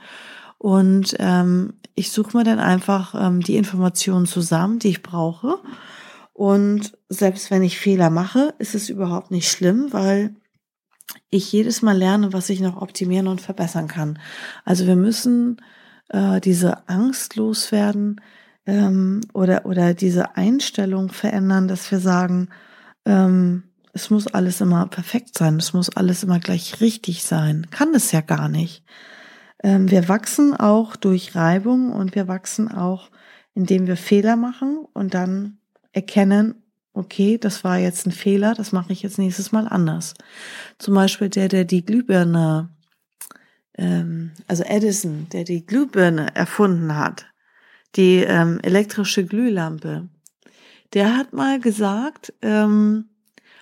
Und 0.60 1.16
ähm, 1.18 1.74
ich 1.96 2.12
suche 2.12 2.38
mir 2.38 2.44
dann 2.44 2.60
einfach 2.60 3.16
ähm, 3.16 3.42
die 3.42 3.56
Informationen 3.56 4.28
zusammen, 4.28 4.78
die 4.78 4.90
ich 4.90 5.02
brauche. 5.02 5.58
Und 6.34 6.96
selbst 7.10 7.50
wenn 7.50 7.64
ich 7.64 7.80
Fehler 7.80 8.12
mache, 8.12 8.54
ist 8.60 8.76
es 8.76 8.90
überhaupt 8.90 9.32
nicht 9.32 9.50
schlimm, 9.50 9.88
weil 9.90 10.36
ich 11.32 11.52
jedes 11.52 11.82
Mal 11.82 11.98
lerne, 11.98 12.32
was 12.32 12.52
ich 12.52 12.60
noch 12.60 12.80
optimieren 12.80 13.28
und 13.28 13.42
verbessern 13.42 13.88
kann. 13.88 14.20
Also 14.66 14.86
wir 14.86 14.96
müssen 14.96 15.58
äh, 16.10 16.40
diese 16.40 16.88
Angst 16.88 17.38
loswerden, 17.38 18.22
ähm, 18.70 19.22
oder, 19.34 19.66
oder 19.66 19.96
diese 19.96 20.38
Einstellung 20.38 21.10
verändern, 21.10 21.68
dass 21.68 21.90
wir 21.90 22.00
sagen, 22.00 22.50
ähm, 23.06 23.64
es 23.94 24.12
muss 24.12 24.28
alles 24.28 24.62
immer 24.62 24.86
perfekt 24.86 25.36
sein, 25.36 25.58
es 25.58 25.74
muss 25.74 25.90
alles 25.90 26.24
immer 26.24 26.40
gleich 26.40 26.80
richtig 26.80 27.24
sein. 27.24 27.66
Kann 27.72 27.96
es 27.96 28.12
ja 28.12 28.22
gar 28.22 28.48
nicht. 28.48 28.84
Ähm, 29.64 29.90
wir 29.90 30.08
wachsen 30.08 30.56
auch 30.56 30.96
durch 30.96 31.36
Reibung 31.36 31.92
und 31.92 32.14
wir 32.14 32.28
wachsen 32.28 32.72
auch, 32.72 33.10
indem 33.56 33.88
wir 33.88 33.98
Fehler 33.98 34.36
machen 34.36 34.86
und 34.94 35.16
dann 35.16 35.58
erkennen 35.92 36.56
okay, 36.94 37.38
das 37.38 37.64
war 37.64 37.78
jetzt 37.78 38.06
ein 38.06 38.12
Fehler, 38.12 38.54
das 38.54 38.72
mache 38.72 38.92
ich 38.92 39.02
jetzt 39.02 39.18
nächstes 39.18 39.52
Mal 39.52 39.68
anders. 39.68 40.14
Zum 40.80 40.96
Beispiel 40.96 41.30
der, 41.30 41.48
der 41.48 41.64
die 41.64 41.86
Glühbirne, 41.86 42.70
ähm, 43.78 44.32
also 44.48 44.64
Edison, 44.64 45.28
der 45.32 45.46
die 45.46 45.66
Glühbirne 45.66 46.36
erfunden 46.36 46.96
hat, 46.98 47.26
die 47.96 48.18
ähm, 48.18 48.60
elektrische 48.62 49.26
Glühlampe, 49.26 50.10
der 50.94 51.16
hat 51.16 51.34
mal 51.34 51.60
gesagt, 51.60 52.34
ähm, 52.42 53.10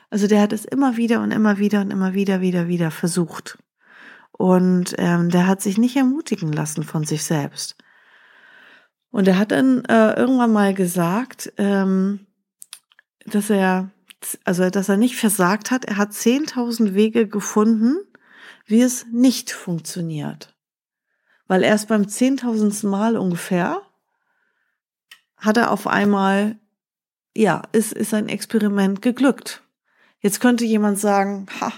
also 0.10 0.28
der 0.28 0.42
hat 0.42 0.54
es 0.54 0.66
immer 0.66 0.98
wieder 0.98 1.22
und 1.22 1.32
immer 1.32 1.58
wieder 1.58 1.82
und 1.82 1.92
immer 1.92 2.14
wieder, 2.14 2.42
wieder, 2.42 2.68
wieder 2.68 2.92
versucht. 2.92 3.58
Und 4.32 4.96
ähm, 4.98 5.30
der 5.30 5.48
hat 5.48 5.62
sich 5.62 5.78
nicht 5.78 5.96
ermutigen 5.96 6.54
lassen 6.54 6.84
von 6.84 7.04
sich 7.04 7.24
selbst. 7.24 7.76
Und 9.10 9.28
er 9.28 9.38
hat 9.40 9.52
dann 9.52 9.84
äh, 9.86 10.14
irgendwann 10.14 10.54
mal 10.54 10.74
gesagt, 10.74 11.52
ähm, 11.58 12.28
dass 13.26 13.50
er, 13.50 13.90
also 14.44 14.70
dass 14.70 14.90
er 14.90 14.98
nicht 14.98 15.16
versagt 15.16 15.72
hat. 15.72 15.86
Er 15.86 15.98
hat 15.98 16.12
10.000 16.12 16.94
Wege 16.94 17.28
gefunden, 17.28 17.98
wie 18.66 18.82
es 18.82 19.08
nicht 19.12 19.52
funktioniert. 19.52 20.56
Weil 21.48 21.64
erst 21.64 21.88
beim 21.88 22.04
10.000. 22.04 22.88
Mal 22.88 23.18
ungefähr 23.18 23.82
hat 25.38 25.58
er 25.58 25.72
auf 25.72 25.88
einmal, 25.88 26.58
ja, 27.36 27.62
ist, 27.72 27.94
ist 27.94 28.14
ein 28.14 28.30
Experiment 28.30 29.02
geglückt. 29.02 29.64
Jetzt 30.20 30.42
könnte 30.42 30.66
jemand 30.66 31.00
sagen, 31.00 31.46
ha, 31.62 31.72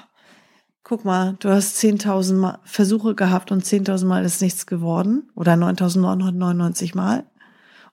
guck 0.84 1.06
mal, 1.06 1.36
du 1.40 1.50
hast 1.50 1.78
10.000 1.78 2.58
Versuche 2.64 3.14
gehabt 3.16 3.52
und 3.52 3.64
10.000 3.64 4.06
Mal 4.06 4.26
ist 4.26 4.42
nichts 4.42 4.66
geworden 4.66 5.30
oder 5.36 5.54
9.999 5.54 6.96
Mal. 6.96 7.26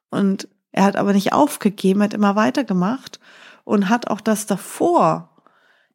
Und 0.09 0.49
er 0.73 0.85
hat 0.85 0.97
aber 0.97 1.13
nicht 1.13 1.33
aufgegeben, 1.33 2.03
hat 2.03 2.15
immer 2.15 2.37
weitergemacht 2.37 3.21
und 3.65 3.89
hat 3.89 4.09
auch 4.09 4.21
das 4.21 4.47
davor, 4.47 5.37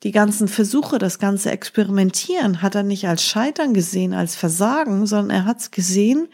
die 0.04 0.12
ganzen 0.12 0.48
Versuche, 0.48 0.98
das 0.98 1.20
ganze 1.20 1.52
Experimentieren, 1.52 2.62
hat 2.62 2.76
er 2.76 2.84
nicht 2.84 3.08
als 3.08 3.24
Scheitern 3.24 3.74
gesehen, 3.74 4.14
als 4.14 4.36
Versagen, 4.36 5.06
sondern 5.06 5.30
er 5.30 5.46
hat 5.46 5.60
es 5.60 5.72
gesehen, 5.72 6.28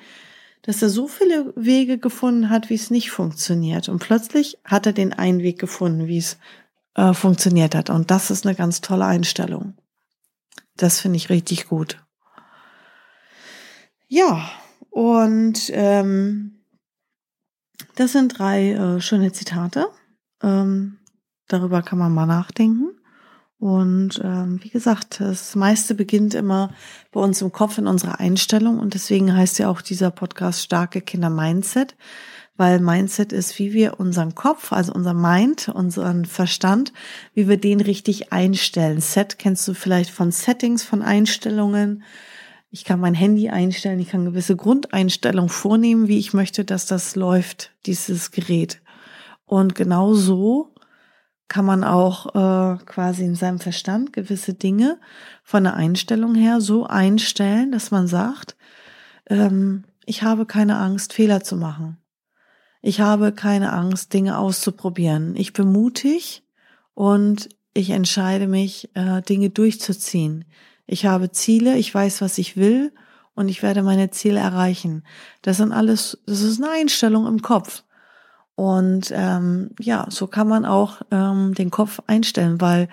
dass 0.64 0.82
er 0.82 0.90
so 0.90 1.08
viele 1.08 1.54
Wege 1.56 1.98
gefunden 1.98 2.50
hat, 2.50 2.70
wie 2.70 2.76
es 2.76 2.90
nicht 2.90 3.12
funktioniert. 3.12 3.90
Und 3.90 4.00
plötzlich 4.00 4.58
hat 4.66 4.86
er 4.86 4.94
den 4.94 5.14
einen 5.14 5.40
Weg 5.40 5.60
gefunden, 5.60 6.08
wie 6.08 6.18
es 6.18 6.38
äh, 6.96 7.14
funktioniert 7.14 7.76
hat. 7.76 7.90
Und 7.90 8.12
das 8.12 8.32
ist 8.32 8.46
eine 8.46 8.56
ganz 8.56 8.82
tolle 8.82 9.06
Einstellung. 9.06 9.76
Das 10.76 11.00
finde 11.00 11.18
ich 11.18 11.30
richtig 11.30 11.68
gut. 11.68 12.04
Ja, 14.08 14.50
und 14.90 15.70
ähm, 15.74 16.64
das 17.96 18.14
sind 18.14 18.40
drei 18.40 18.72
äh, 18.72 19.02
schöne 19.02 19.32
Zitate. 19.32 19.90
Ähm, 20.42 21.00
darüber 21.48 21.82
kann 21.82 22.00
man 22.00 22.14
mal 22.14 22.26
nachdenken. 22.26 22.97
Und 23.60 24.22
ähm, 24.24 24.60
wie 24.62 24.70
gesagt, 24.70 25.20
das 25.20 25.56
meiste 25.56 25.96
beginnt 25.96 26.36
immer 26.36 26.72
bei 27.12 27.20
uns 27.20 27.42
im 27.42 27.52
Kopf 27.52 27.78
in 27.78 27.88
unserer 27.88 28.20
Einstellung. 28.20 28.80
Und 28.80 28.94
deswegen 28.94 29.36
heißt 29.36 29.58
ja 29.60 29.70
auch 29.70 29.82
dieser 29.82 30.12
Podcast 30.12 30.62
Starke 30.62 31.02
Kinder 31.02 31.30
Mindset 31.30 31.96
weil 32.58 32.80
Mindset 32.80 33.32
ist, 33.32 33.60
wie 33.60 33.72
wir 33.72 34.00
unseren 34.00 34.36
Kopf, 34.36 34.74
also 34.74 34.92
unser 34.92 35.14
Mind, 35.14 35.70
unseren 35.70 36.26
Verstand, 36.26 36.92
wie 37.34 37.48
wir 37.48 37.58
den 37.58 37.80
richtig 37.80 38.34
einstellen. 38.34 39.00
Set 39.00 39.38
kennst 39.38 39.68
du 39.68 39.76
vielleicht 39.76 40.10
von 40.10 40.32
Settings, 40.32 40.84
von 40.84 41.04
Einstellungen. 41.04 42.04
Ich 42.72 42.84
kann 42.84 43.00
mein 43.00 43.14
Handy 43.14 43.50
einstellen, 43.50 44.00
ich 44.00 44.10
kann 44.10 44.26
gewisse 44.26 44.56
Grundeinstellungen 44.56 45.50
vornehmen, 45.50 46.08
wie 46.08 46.18
ich 46.18 46.34
möchte, 46.34 46.66
dass 46.66 46.88
das 46.88 47.16
läuft, 47.16 47.72
dieses 47.86 48.32
Gerät. 48.32 48.82
Und 49.46 49.76
genau 49.76 50.14
so 50.16 50.74
kann 51.48 51.66
man 51.66 51.84
auch 51.84 52.36
äh, 52.36 52.78
quasi 52.86 53.24
in 53.24 53.36
seinem 53.36 53.60
Verstand 53.60 54.14
gewisse 54.14 54.54
Dinge 54.54 55.00
von 55.44 55.64
der 55.64 55.76
Einstellung 55.76 56.36
her 56.36 56.60
so 56.60 56.86
einstellen, 56.86 57.72
dass 57.72 57.92
man 57.92 58.08
sagt, 58.08 58.58
ähm, 59.30 59.86
ich 60.06 60.24
habe 60.24 60.46
keine 60.46 60.78
Angst, 60.78 61.14
Fehler 61.14 61.44
zu 61.44 61.56
machen. 61.56 61.98
Ich 62.82 63.02
habe 63.02 63.32
keine 63.32 63.74
Angst, 63.74 64.14
Dinge 64.14 64.38
auszuprobieren. 64.38 65.36
Ich 65.36 65.54
bin 65.54 65.72
mutig 65.72 66.44
und 66.94 67.50
ich 67.74 67.90
entscheide 67.92 68.48
mich, 68.48 68.90
äh, 68.96 69.22
Dinge 69.22 69.50
durchzuziehen. 69.50 70.46
Ich 70.86 71.06
habe 71.06 71.32
Ziele, 71.32 71.78
ich 71.78 71.94
weiß, 71.94 72.22
was 72.22 72.38
ich 72.38 72.58
will 72.58 72.94
und 73.36 73.50
ich 73.50 73.62
werde 73.62 73.84
meine 73.84 74.10
Ziele 74.10 74.40
erreichen. 74.40 75.04
Das 75.42 75.58
sind 75.58 75.72
alles, 75.72 76.18
das 76.26 76.42
ist 76.42 76.62
eine 76.62 76.72
Einstellung 76.72 77.28
im 77.28 77.42
Kopf. 77.42 77.84
Und 78.58 79.14
ähm, 79.16 79.70
ja, 79.80 80.08
so 80.10 80.26
kann 80.26 80.48
man 80.48 80.66
auch 80.66 81.04
ähm, 81.12 81.54
den 81.54 81.70
Kopf 81.70 82.02
einstellen, 82.08 82.60
weil 82.60 82.90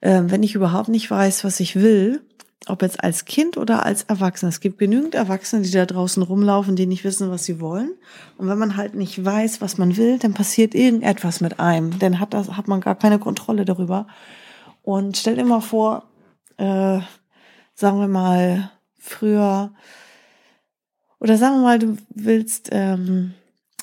äh, 0.00 0.22
wenn 0.26 0.42
ich 0.42 0.56
überhaupt 0.56 0.88
nicht 0.88 1.08
weiß, 1.08 1.44
was 1.44 1.60
ich 1.60 1.76
will, 1.76 2.22
ob 2.66 2.82
jetzt 2.82 3.04
als 3.04 3.24
Kind 3.24 3.56
oder 3.56 3.86
als 3.86 4.02
Erwachsener. 4.02 4.48
Es 4.48 4.58
gibt 4.58 4.78
genügend 4.78 5.14
Erwachsene, 5.14 5.62
die 5.62 5.70
da 5.70 5.86
draußen 5.86 6.24
rumlaufen, 6.24 6.74
die 6.74 6.86
nicht 6.86 7.04
wissen, 7.04 7.30
was 7.30 7.44
sie 7.44 7.60
wollen. 7.60 7.92
Und 8.36 8.48
wenn 8.48 8.58
man 8.58 8.76
halt 8.76 8.96
nicht 8.96 9.24
weiß, 9.24 9.60
was 9.60 9.78
man 9.78 9.96
will, 9.96 10.18
dann 10.18 10.34
passiert 10.34 10.74
irgendetwas 10.74 11.40
mit 11.40 11.60
einem. 11.60 11.96
Dann 12.00 12.18
hat, 12.18 12.34
das, 12.34 12.56
hat 12.56 12.66
man 12.66 12.80
gar 12.80 12.96
keine 12.96 13.20
Kontrolle 13.20 13.64
darüber. 13.64 14.08
Und 14.82 15.16
stell 15.16 15.36
dir 15.36 15.44
mal 15.44 15.60
vor, 15.60 16.02
äh, 16.56 16.98
sagen 17.74 18.00
wir 18.00 18.08
mal, 18.08 18.72
früher, 18.98 19.72
oder 21.20 21.36
sagen 21.36 21.58
wir 21.58 21.62
mal, 21.62 21.78
du 21.78 21.96
willst, 22.10 22.70
ähm, 22.72 23.34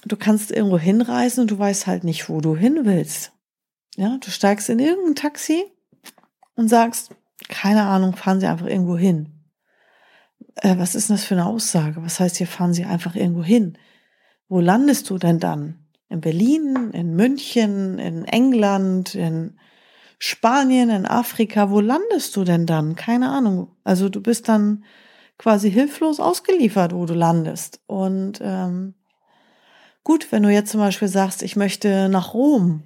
du 0.06 0.18
kannst 0.18 0.52
irgendwo 0.52 0.78
hinreisen 0.78 1.42
und 1.42 1.52
du 1.52 1.58
weißt 1.58 1.88
halt 1.88 2.04
nicht, 2.04 2.30
wo 2.30 2.42
du 2.42 2.56
hin 2.56 2.82
willst. 2.84 3.32
Ja, 3.96 4.18
du 4.20 4.32
steigst 4.32 4.70
in 4.70 4.80
irgendein 4.80 5.16
Taxi 5.16 5.64
und 6.56 6.68
sagst, 6.68 7.12
keine 7.48 7.84
Ahnung, 7.84 8.16
fahren 8.16 8.40
Sie 8.40 8.48
einfach 8.48 8.66
irgendwo 8.66 8.98
hin. 8.98 9.30
Äh, 10.56 10.78
was 10.78 10.96
ist 10.96 11.10
denn 11.10 11.16
das 11.16 11.26
für 11.26 11.36
eine 11.36 11.46
Aussage? 11.46 12.04
Was 12.04 12.20
heißt 12.20 12.38
hier, 12.38 12.48
fahren 12.48 12.74
Sie 12.74 12.86
einfach 12.86 13.16
irgendwo 13.16 13.44
hin? 13.44 13.78
Wo 14.50 14.60
landest 14.60 15.10
du 15.10 15.18
denn 15.18 15.40
dann? 15.40 15.80
In 16.10 16.22
Berlin, 16.22 16.92
in 16.94 17.16
München, 17.16 17.98
in 17.98 18.26
England, 18.26 19.16
in 19.16 19.58
Spanien, 20.20 20.90
in 20.90 21.06
Afrika? 21.06 21.70
Wo 21.70 21.80
landest 21.80 22.36
du 22.36 22.44
denn 22.44 22.66
dann? 22.66 22.96
Keine 22.96 23.30
Ahnung. 23.30 23.76
Also 23.84 24.10
du 24.10 24.22
bist 24.22 24.48
dann 24.48 24.86
quasi 25.38 25.72
hilflos 25.72 26.20
ausgeliefert, 26.20 26.94
wo 26.94 27.06
du 27.06 27.14
landest. 27.14 27.82
Und 27.88 28.40
ähm, 28.42 28.94
gut, 30.04 30.32
wenn 30.32 30.44
du 30.44 30.50
jetzt 30.50 30.72
zum 30.72 30.80
Beispiel 30.80 31.08
sagst, 31.08 31.44
ich 31.44 31.56
möchte 31.56 32.10
nach 32.10 32.34
Rom, 32.34 32.84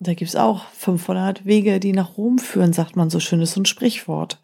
da 0.00 0.14
gibt's 0.14 0.36
auch 0.36 0.64
500 0.70 1.44
Wege, 1.44 1.80
die 1.80 1.92
nach 1.92 2.16
Rom 2.16 2.38
führen, 2.38 2.72
sagt 2.72 2.96
man 2.96 3.10
so 3.10 3.20
schön, 3.20 3.40
ist 3.40 3.52
so 3.52 3.60
ein 3.60 3.66
Sprichwort. 3.66 4.40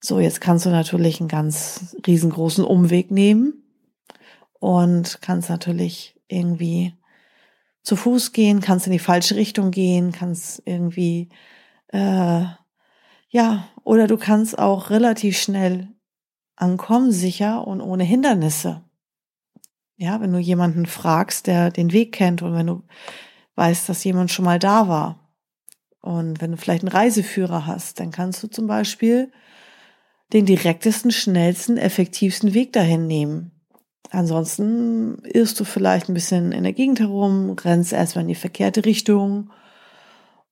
So, 0.00 0.18
jetzt 0.18 0.40
kannst 0.40 0.66
du 0.66 0.70
natürlich 0.70 1.20
einen 1.20 1.28
ganz 1.28 1.96
riesengroßen 2.06 2.64
Umweg 2.64 3.10
nehmen 3.10 3.62
und 4.58 5.20
kannst 5.22 5.48
natürlich 5.48 6.18
irgendwie 6.26 6.94
zu 7.82 7.96
Fuß 7.96 8.32
gehen, 8.32 8.60
kannst 8.60 8.86
in 8.86 8.92
die 8.92 8.98
falsche 8.98 9.36
Richtung 9.36 9.70
gehen, 9.70 10.12
kannst 10.12 10.62
irgendwie, 10.64 11.28
äh, 11.88 12.44
ja, 13.28 13.68
oder 13.84 14.06
du 14.06 14.16
kannst 14.16 14.58
auch 14.58 14.90
relativ 14.90 15.38
schnell 15.38 15.88
ankommen, 16.56 17.12
sicher 17.12 17.66
und 17.66 17.80
ohne 17.80 18.04
Hindernisse. 18.04 18.82
Ja, 19.96 20.20
wenn 20.20 20.32
du 20.32 20.38
jemanden 20.38 20.86
fragst, 20.86 21.46
der 21.46 21.70
den 21.70 21.92
Weg 21.92 22.12
kennt 22.12 22.42
und 22.42 22.54
wenn 22.54 22.66
du 22.66 22.82
weißt, 23.56 23.88
dass 23.88 24.04
jemand 24.04 24.30
schon 24.30 24.44
mal 24.44 24.58
da 24.58 24.88
war. 24.88 25.30
Und 26.00 26.40
wenn 26.40 26.50
du 26.50 26.56
vielleicht 26.56 26.82
einen 26.82 26.92
Reiseführer 26.92 27.66
hast, 27.66 28.00
dann 28.00 28.10
kannst 28.10 28.42
du 28.42 28.48
zum 28.48 28.66
Beispiel 28.66 29.30
den 30.32 30.46
direktesten, 30.46 31.10
schnellsten, 31.10 31.76
effektivsten 31.76 32.54
Weg 32.54 32.72
dahin 32.72 33.06
nehmen. 33.06 33.52
Ansonsten 34.10 35.18
irrst 35.24 35.58
du 35.60 35.64
vielleicht 35.64 36.08
ein 36.08 36.14
bisschen 36.14 36.52
in 36.52 36.64
der 36.64 36.72
Gegend 36.72 37.00
herum, 37.00 37.50
rennst 37.50 37.92
erstmal 37.92 38.22
in 38.22 38.28
die 38.28 38.34
verkehrte 38.34 38.84
Richtung 38.84 39.50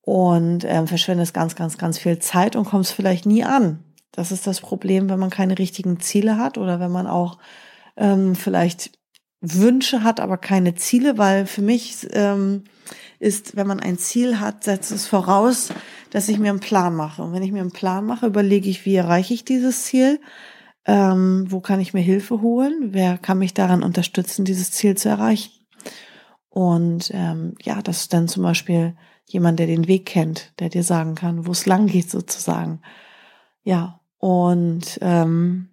und 0.02 0.64
ähm, 0.64 0.86
verschwendest 0.86 1.34
ganz, 1.34 1.56
ganz, 1.56 1.76
ganz 1.76 1.98
viel 1.98 2.18
Zeit 2.20 2.56
und 2.56 2.64
kommst 2.64 2.92
vielleicht 2.92 3.26
nie 3.26 3.44
an. 3.44 3.84
Das 4.12 4.32
ist 4.32 4.46
das 4.46 4.60
Problem, 4.60 5.10
wenn 5.10 5.18
man 5.18 5.30
keine 5.30 5.58
richtigen 5.58 6.00
Ziele 6.00 6.36
hat 6.38 6.58
oder 6.58 6.80
wenn 6.80 6.90
man 6.90 7.06
auch 7.06 7.38
ähm, 7.96 8.34
vielleicht 8.34 8.92
Wünsche 9.40 10.02
hat, 10.02 10.20
aber 10.20 10.36
keine 10.36 10.74
Ziele, 10.74 11.16
weil 11.16 11.46
für 11.46 11.62
mich 11.62 12.06
ähm, 12.12 12.64
ist, 13.18 13.56
wenn 13.56 13.66
man 13.66 13.80
ein 13.80 13.98
Ziel 13.98 14.40
hat, 14.40 14.64
setzt 14.64 14.92
es 14.92 15.06
voraus, 15.06 15.70
dass 16.10 16.28
ich 16.28 16.38
mir 16.38 16.50
einen 16.50 16.60
Plan 16.60 16.94
mache. 16.94 17.22
Und 17.22 17.32
wenn 17.32 17.42
ich 17.42 17.52
mir 17.52 17.60
einen 17.60 17.72
Plan 17.72 18.04
mache, 18.04 18.26
überlege 18.26 18.68
ich, 18.68 18.84
wie 18.84 18.96
erreiche 18.96 19.34
ich 19.34 19.44
dieses 19.44 19.84
Ziel? 19.84 20.20
Ähm, 20.86 21.46
wo 21.48 21.60
kann 21.60 21.80
ich 21.80 21.94
mir 21.94 22.00
Hilfe 22.00 22.40
holen? 22.40 22.88
Wer 22.92 23.18
kann 23.18 23.38
mich 23.38 23.54
daran 23.54 23.82
unterstützen, 23.82 24.44
dieses 24.44 24.72
Ziel 24.72 24.96
zu 24.96 25.08
erreichen? 25.08 25.52
Und 26.48 27.10
ähm, 27.14 27.54
ja, 27.62 27.80
das 27.80 28.02
ist 28.02 28.12
dann 28.12 28.28
zum 28.28 28.42
Beispiel 28.42 28.96
jemand, 29.26 29.58
der 29.58 29.66
den 29.66 29.86
Weg 29.86 30.06
kennt, 30.06 30.52
der 30.58 30.68
dir 30.68 30.82
sagen 30.82 31.14
kann, 31.14 31.46
wo 31.46 31.52
es 31.52 31.66
lang 31.66 31.86
geht 31.86 32.10
sozusagen. 32.10 32.80
Ja, 33.62 34.00
und 34.18 34.98
ähm, 35.00 35.69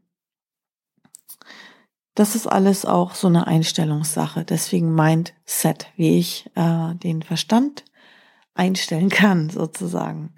das 2.18 2.34
ist 2.34 2.48
alles 2.48 2.84
auch 2.84 3.14
so 3.14 3.28
eine 3.28 3.46
Einstellungssache. 3.46 4.44
Deswegen 4.44 4.96
Mindset, 4.96 5.86
wie 5.98 6.18
ich 6.18 6.50
äh, 6.56 6.96
den 6.96 7.22
Verstand 7.22 7.86
einstellen 8.56 9.10
kann, 9.10 9.50
sozusagen. 9.52 10.34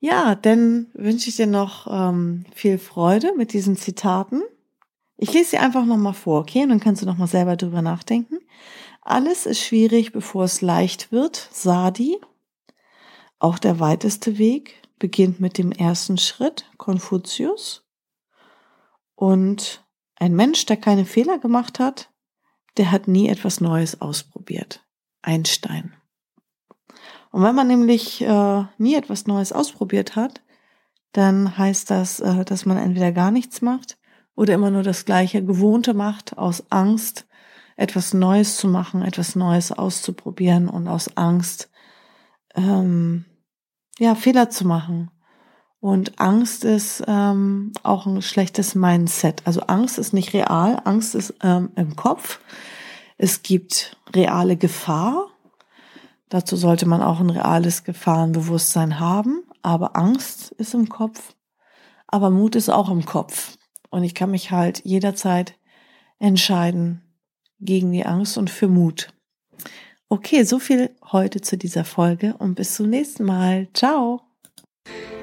Ja, 0.00 0.34
dann 0.34 0.88
wünsche 0.94 1.28
ich 1.28 1.36
dir 1.36 1.46
noch 1.46 1.86
ähm, 1.88 2.44
viel 2.52 2.78
Freude 2.78 3.34
mit 3.36 3.52
diesen 3.52 3.76
Zitaten. 3.76 4.42
Ich 5.16 5.32
lese 5.32 5.50
sie 5.50 5.58
einfach 5.58 5.84
nochmal 5.84 6.12
vor, 6.12 6.40
okay? 6.40 6.64
Und 6.64 6.70
dann 6.70 6.80
kannst 6.80 7.02
du 7.02 7.06
nochmal 7.06 7.28
selber 7.28 7.54
drüber 7.54 7.82
nachdenken. 7.82 8.38
Alles 9.00 9.46
ist 9.46 9.60
schwierig, 9.60 10.10
bevor 10.10 10.42
es 10.42 10.60
leicht 10.60 11.12
wird. 11.12 11.48
Sadi. 11.52 12.18
Auch 13.38 13.60
der 13.60 13.78
weiteste 13.78 14.38
Weg 14.38 14.82
beginnt 14.98 15.38
mit 15.38 15.56
dem 15.56 15.70
ersten 15.70 16.18
Schritt. 16.18 16.68
Konfuzius. 16.78 17.84
Und 19.14 19.85
ein 20.16 20.34
Mensch, 20.34 20.66
der 20.66 20.76
keine 20.76 21.04
Fehler 21.04 21.38
gemacht 21.38 21.78
hat, 21.78 22.10
der 22.76 22.90
hat 22.90 23.08
nie 23.08 23.28
etwas 23.28 23.60
Neues 23.60 24.00
ausprobiert. 24.00 24.84
Einstein. 25.22 25.94
Und 27.30 27.42
wenn 27.42 27.54
man 27.54 27.66
nämlich 27.66 28.22
äh, 28.22 28.64
nie 28.78 28.94
etwas 28.94 29.26
Neues 29.26 29.52
ausprobiert 29.52 30.16
hat, 30.16 30.42
dann 31.12 31.58
heißt 31.58 31.90
das, 31.90 32.20
äh, 32.20 32.44
dass 32.44 32.64
man 32.64 32.78
entweder 32.78 33.12
gar 33.12 33.30
nichts 33.30 33.60
macht 33.60 33.98
oder 34.34 34.54
immer 34.54 34.70
nur 34.70 34.82
das 34.82 35.04
gleiche 35.04 35.44
Gewohnte 35.44 35.94
macht 35.94 36.38
aus 36.38 36.70
Angst, 36.70 37.26
etwas 37.76 38.14
Neues 38.14 38.56
zu 38.56 38.68
machen, 38.68 39.02
etwas 39.02 39.36
Neues 39.36 39.72
auszuprobieren 39.72 40.68
und 40.68 40.88
aus 40.88 41.16
Angst, 41.16 41.70
ähm, 42.54 43.24
ja, 43.98 44.14
Fehler 44.14 44.48
zu 44.50 44.66
machen. 44.66 45.10
Und 45.86 46.18
Angst 46.18 46.64
ist 46.64 47.04
ähm, 47.06 47.70
auch 47.84 48.06
ein 48.06 48.20
schlechtes 48.20 48.74
Mindset. 48.74 49.42
Also 49.44 49.60
Angst 49.60 49.98
ist 49.98 50.12
nicht 50.12 50.34
real, 50.34 50.82
Angst 50.84 51.14
ist 51.14 51.34
ähm, 51.44 51.70
im 51.76 51.94
Kopf. 51.94 52.40
Es 53.18 53.44
gibt 53.44 53.96
reale 54.12 54.56
Gefahr. 54.56 55.28
Dazu 56.28 56.56
sollte 56.56 56.86
man 56.86 57.02
auch 57.02 57.20
ein 57.20 57.30
reales 57.30 57.84
Gefahrenbewusstsein 57.84 58.98
haben. 58.98 59.44
Aber 59.62 59.94
Angst 59.94 60.50
ist 60.58 60.74
im 60.74 60.88
Kopf. 60.88 61.36
Aber 62.08 62.30
Mut 62.30 62.56
ist 62.56 62.68
auch 62.68 62.90
im 62.90 63.04
Kopf. 63.04 63.56
Und 63.88 64.02
ich 64.02 64.16
kann 64.16 64.32
mich 64.32 64.50
halt 64.50 64.84
jederzeit 64.84 65.54
entscheiden 66.18 67.00
gegen 67.60 67.92
die 67.92 68.04
Angst 68.04 68.36
und 68.38 68.50
für 68.50 68.66
Mut. 68.66 69.14
Okay, 70.08 70.42
so 70.42 70.58
viel 70.58 70.96
heute 71.12 71.42
zu 71.42 71.56
dieser 71.56 71.84
Folge 71.84 72.34
und 72.36 72.56
bis 72.56 72.74
zum 72.74 72.90
nächsten 72.90 73.22
Mal. 73.22 73.68
Ciao. 73.72 74.22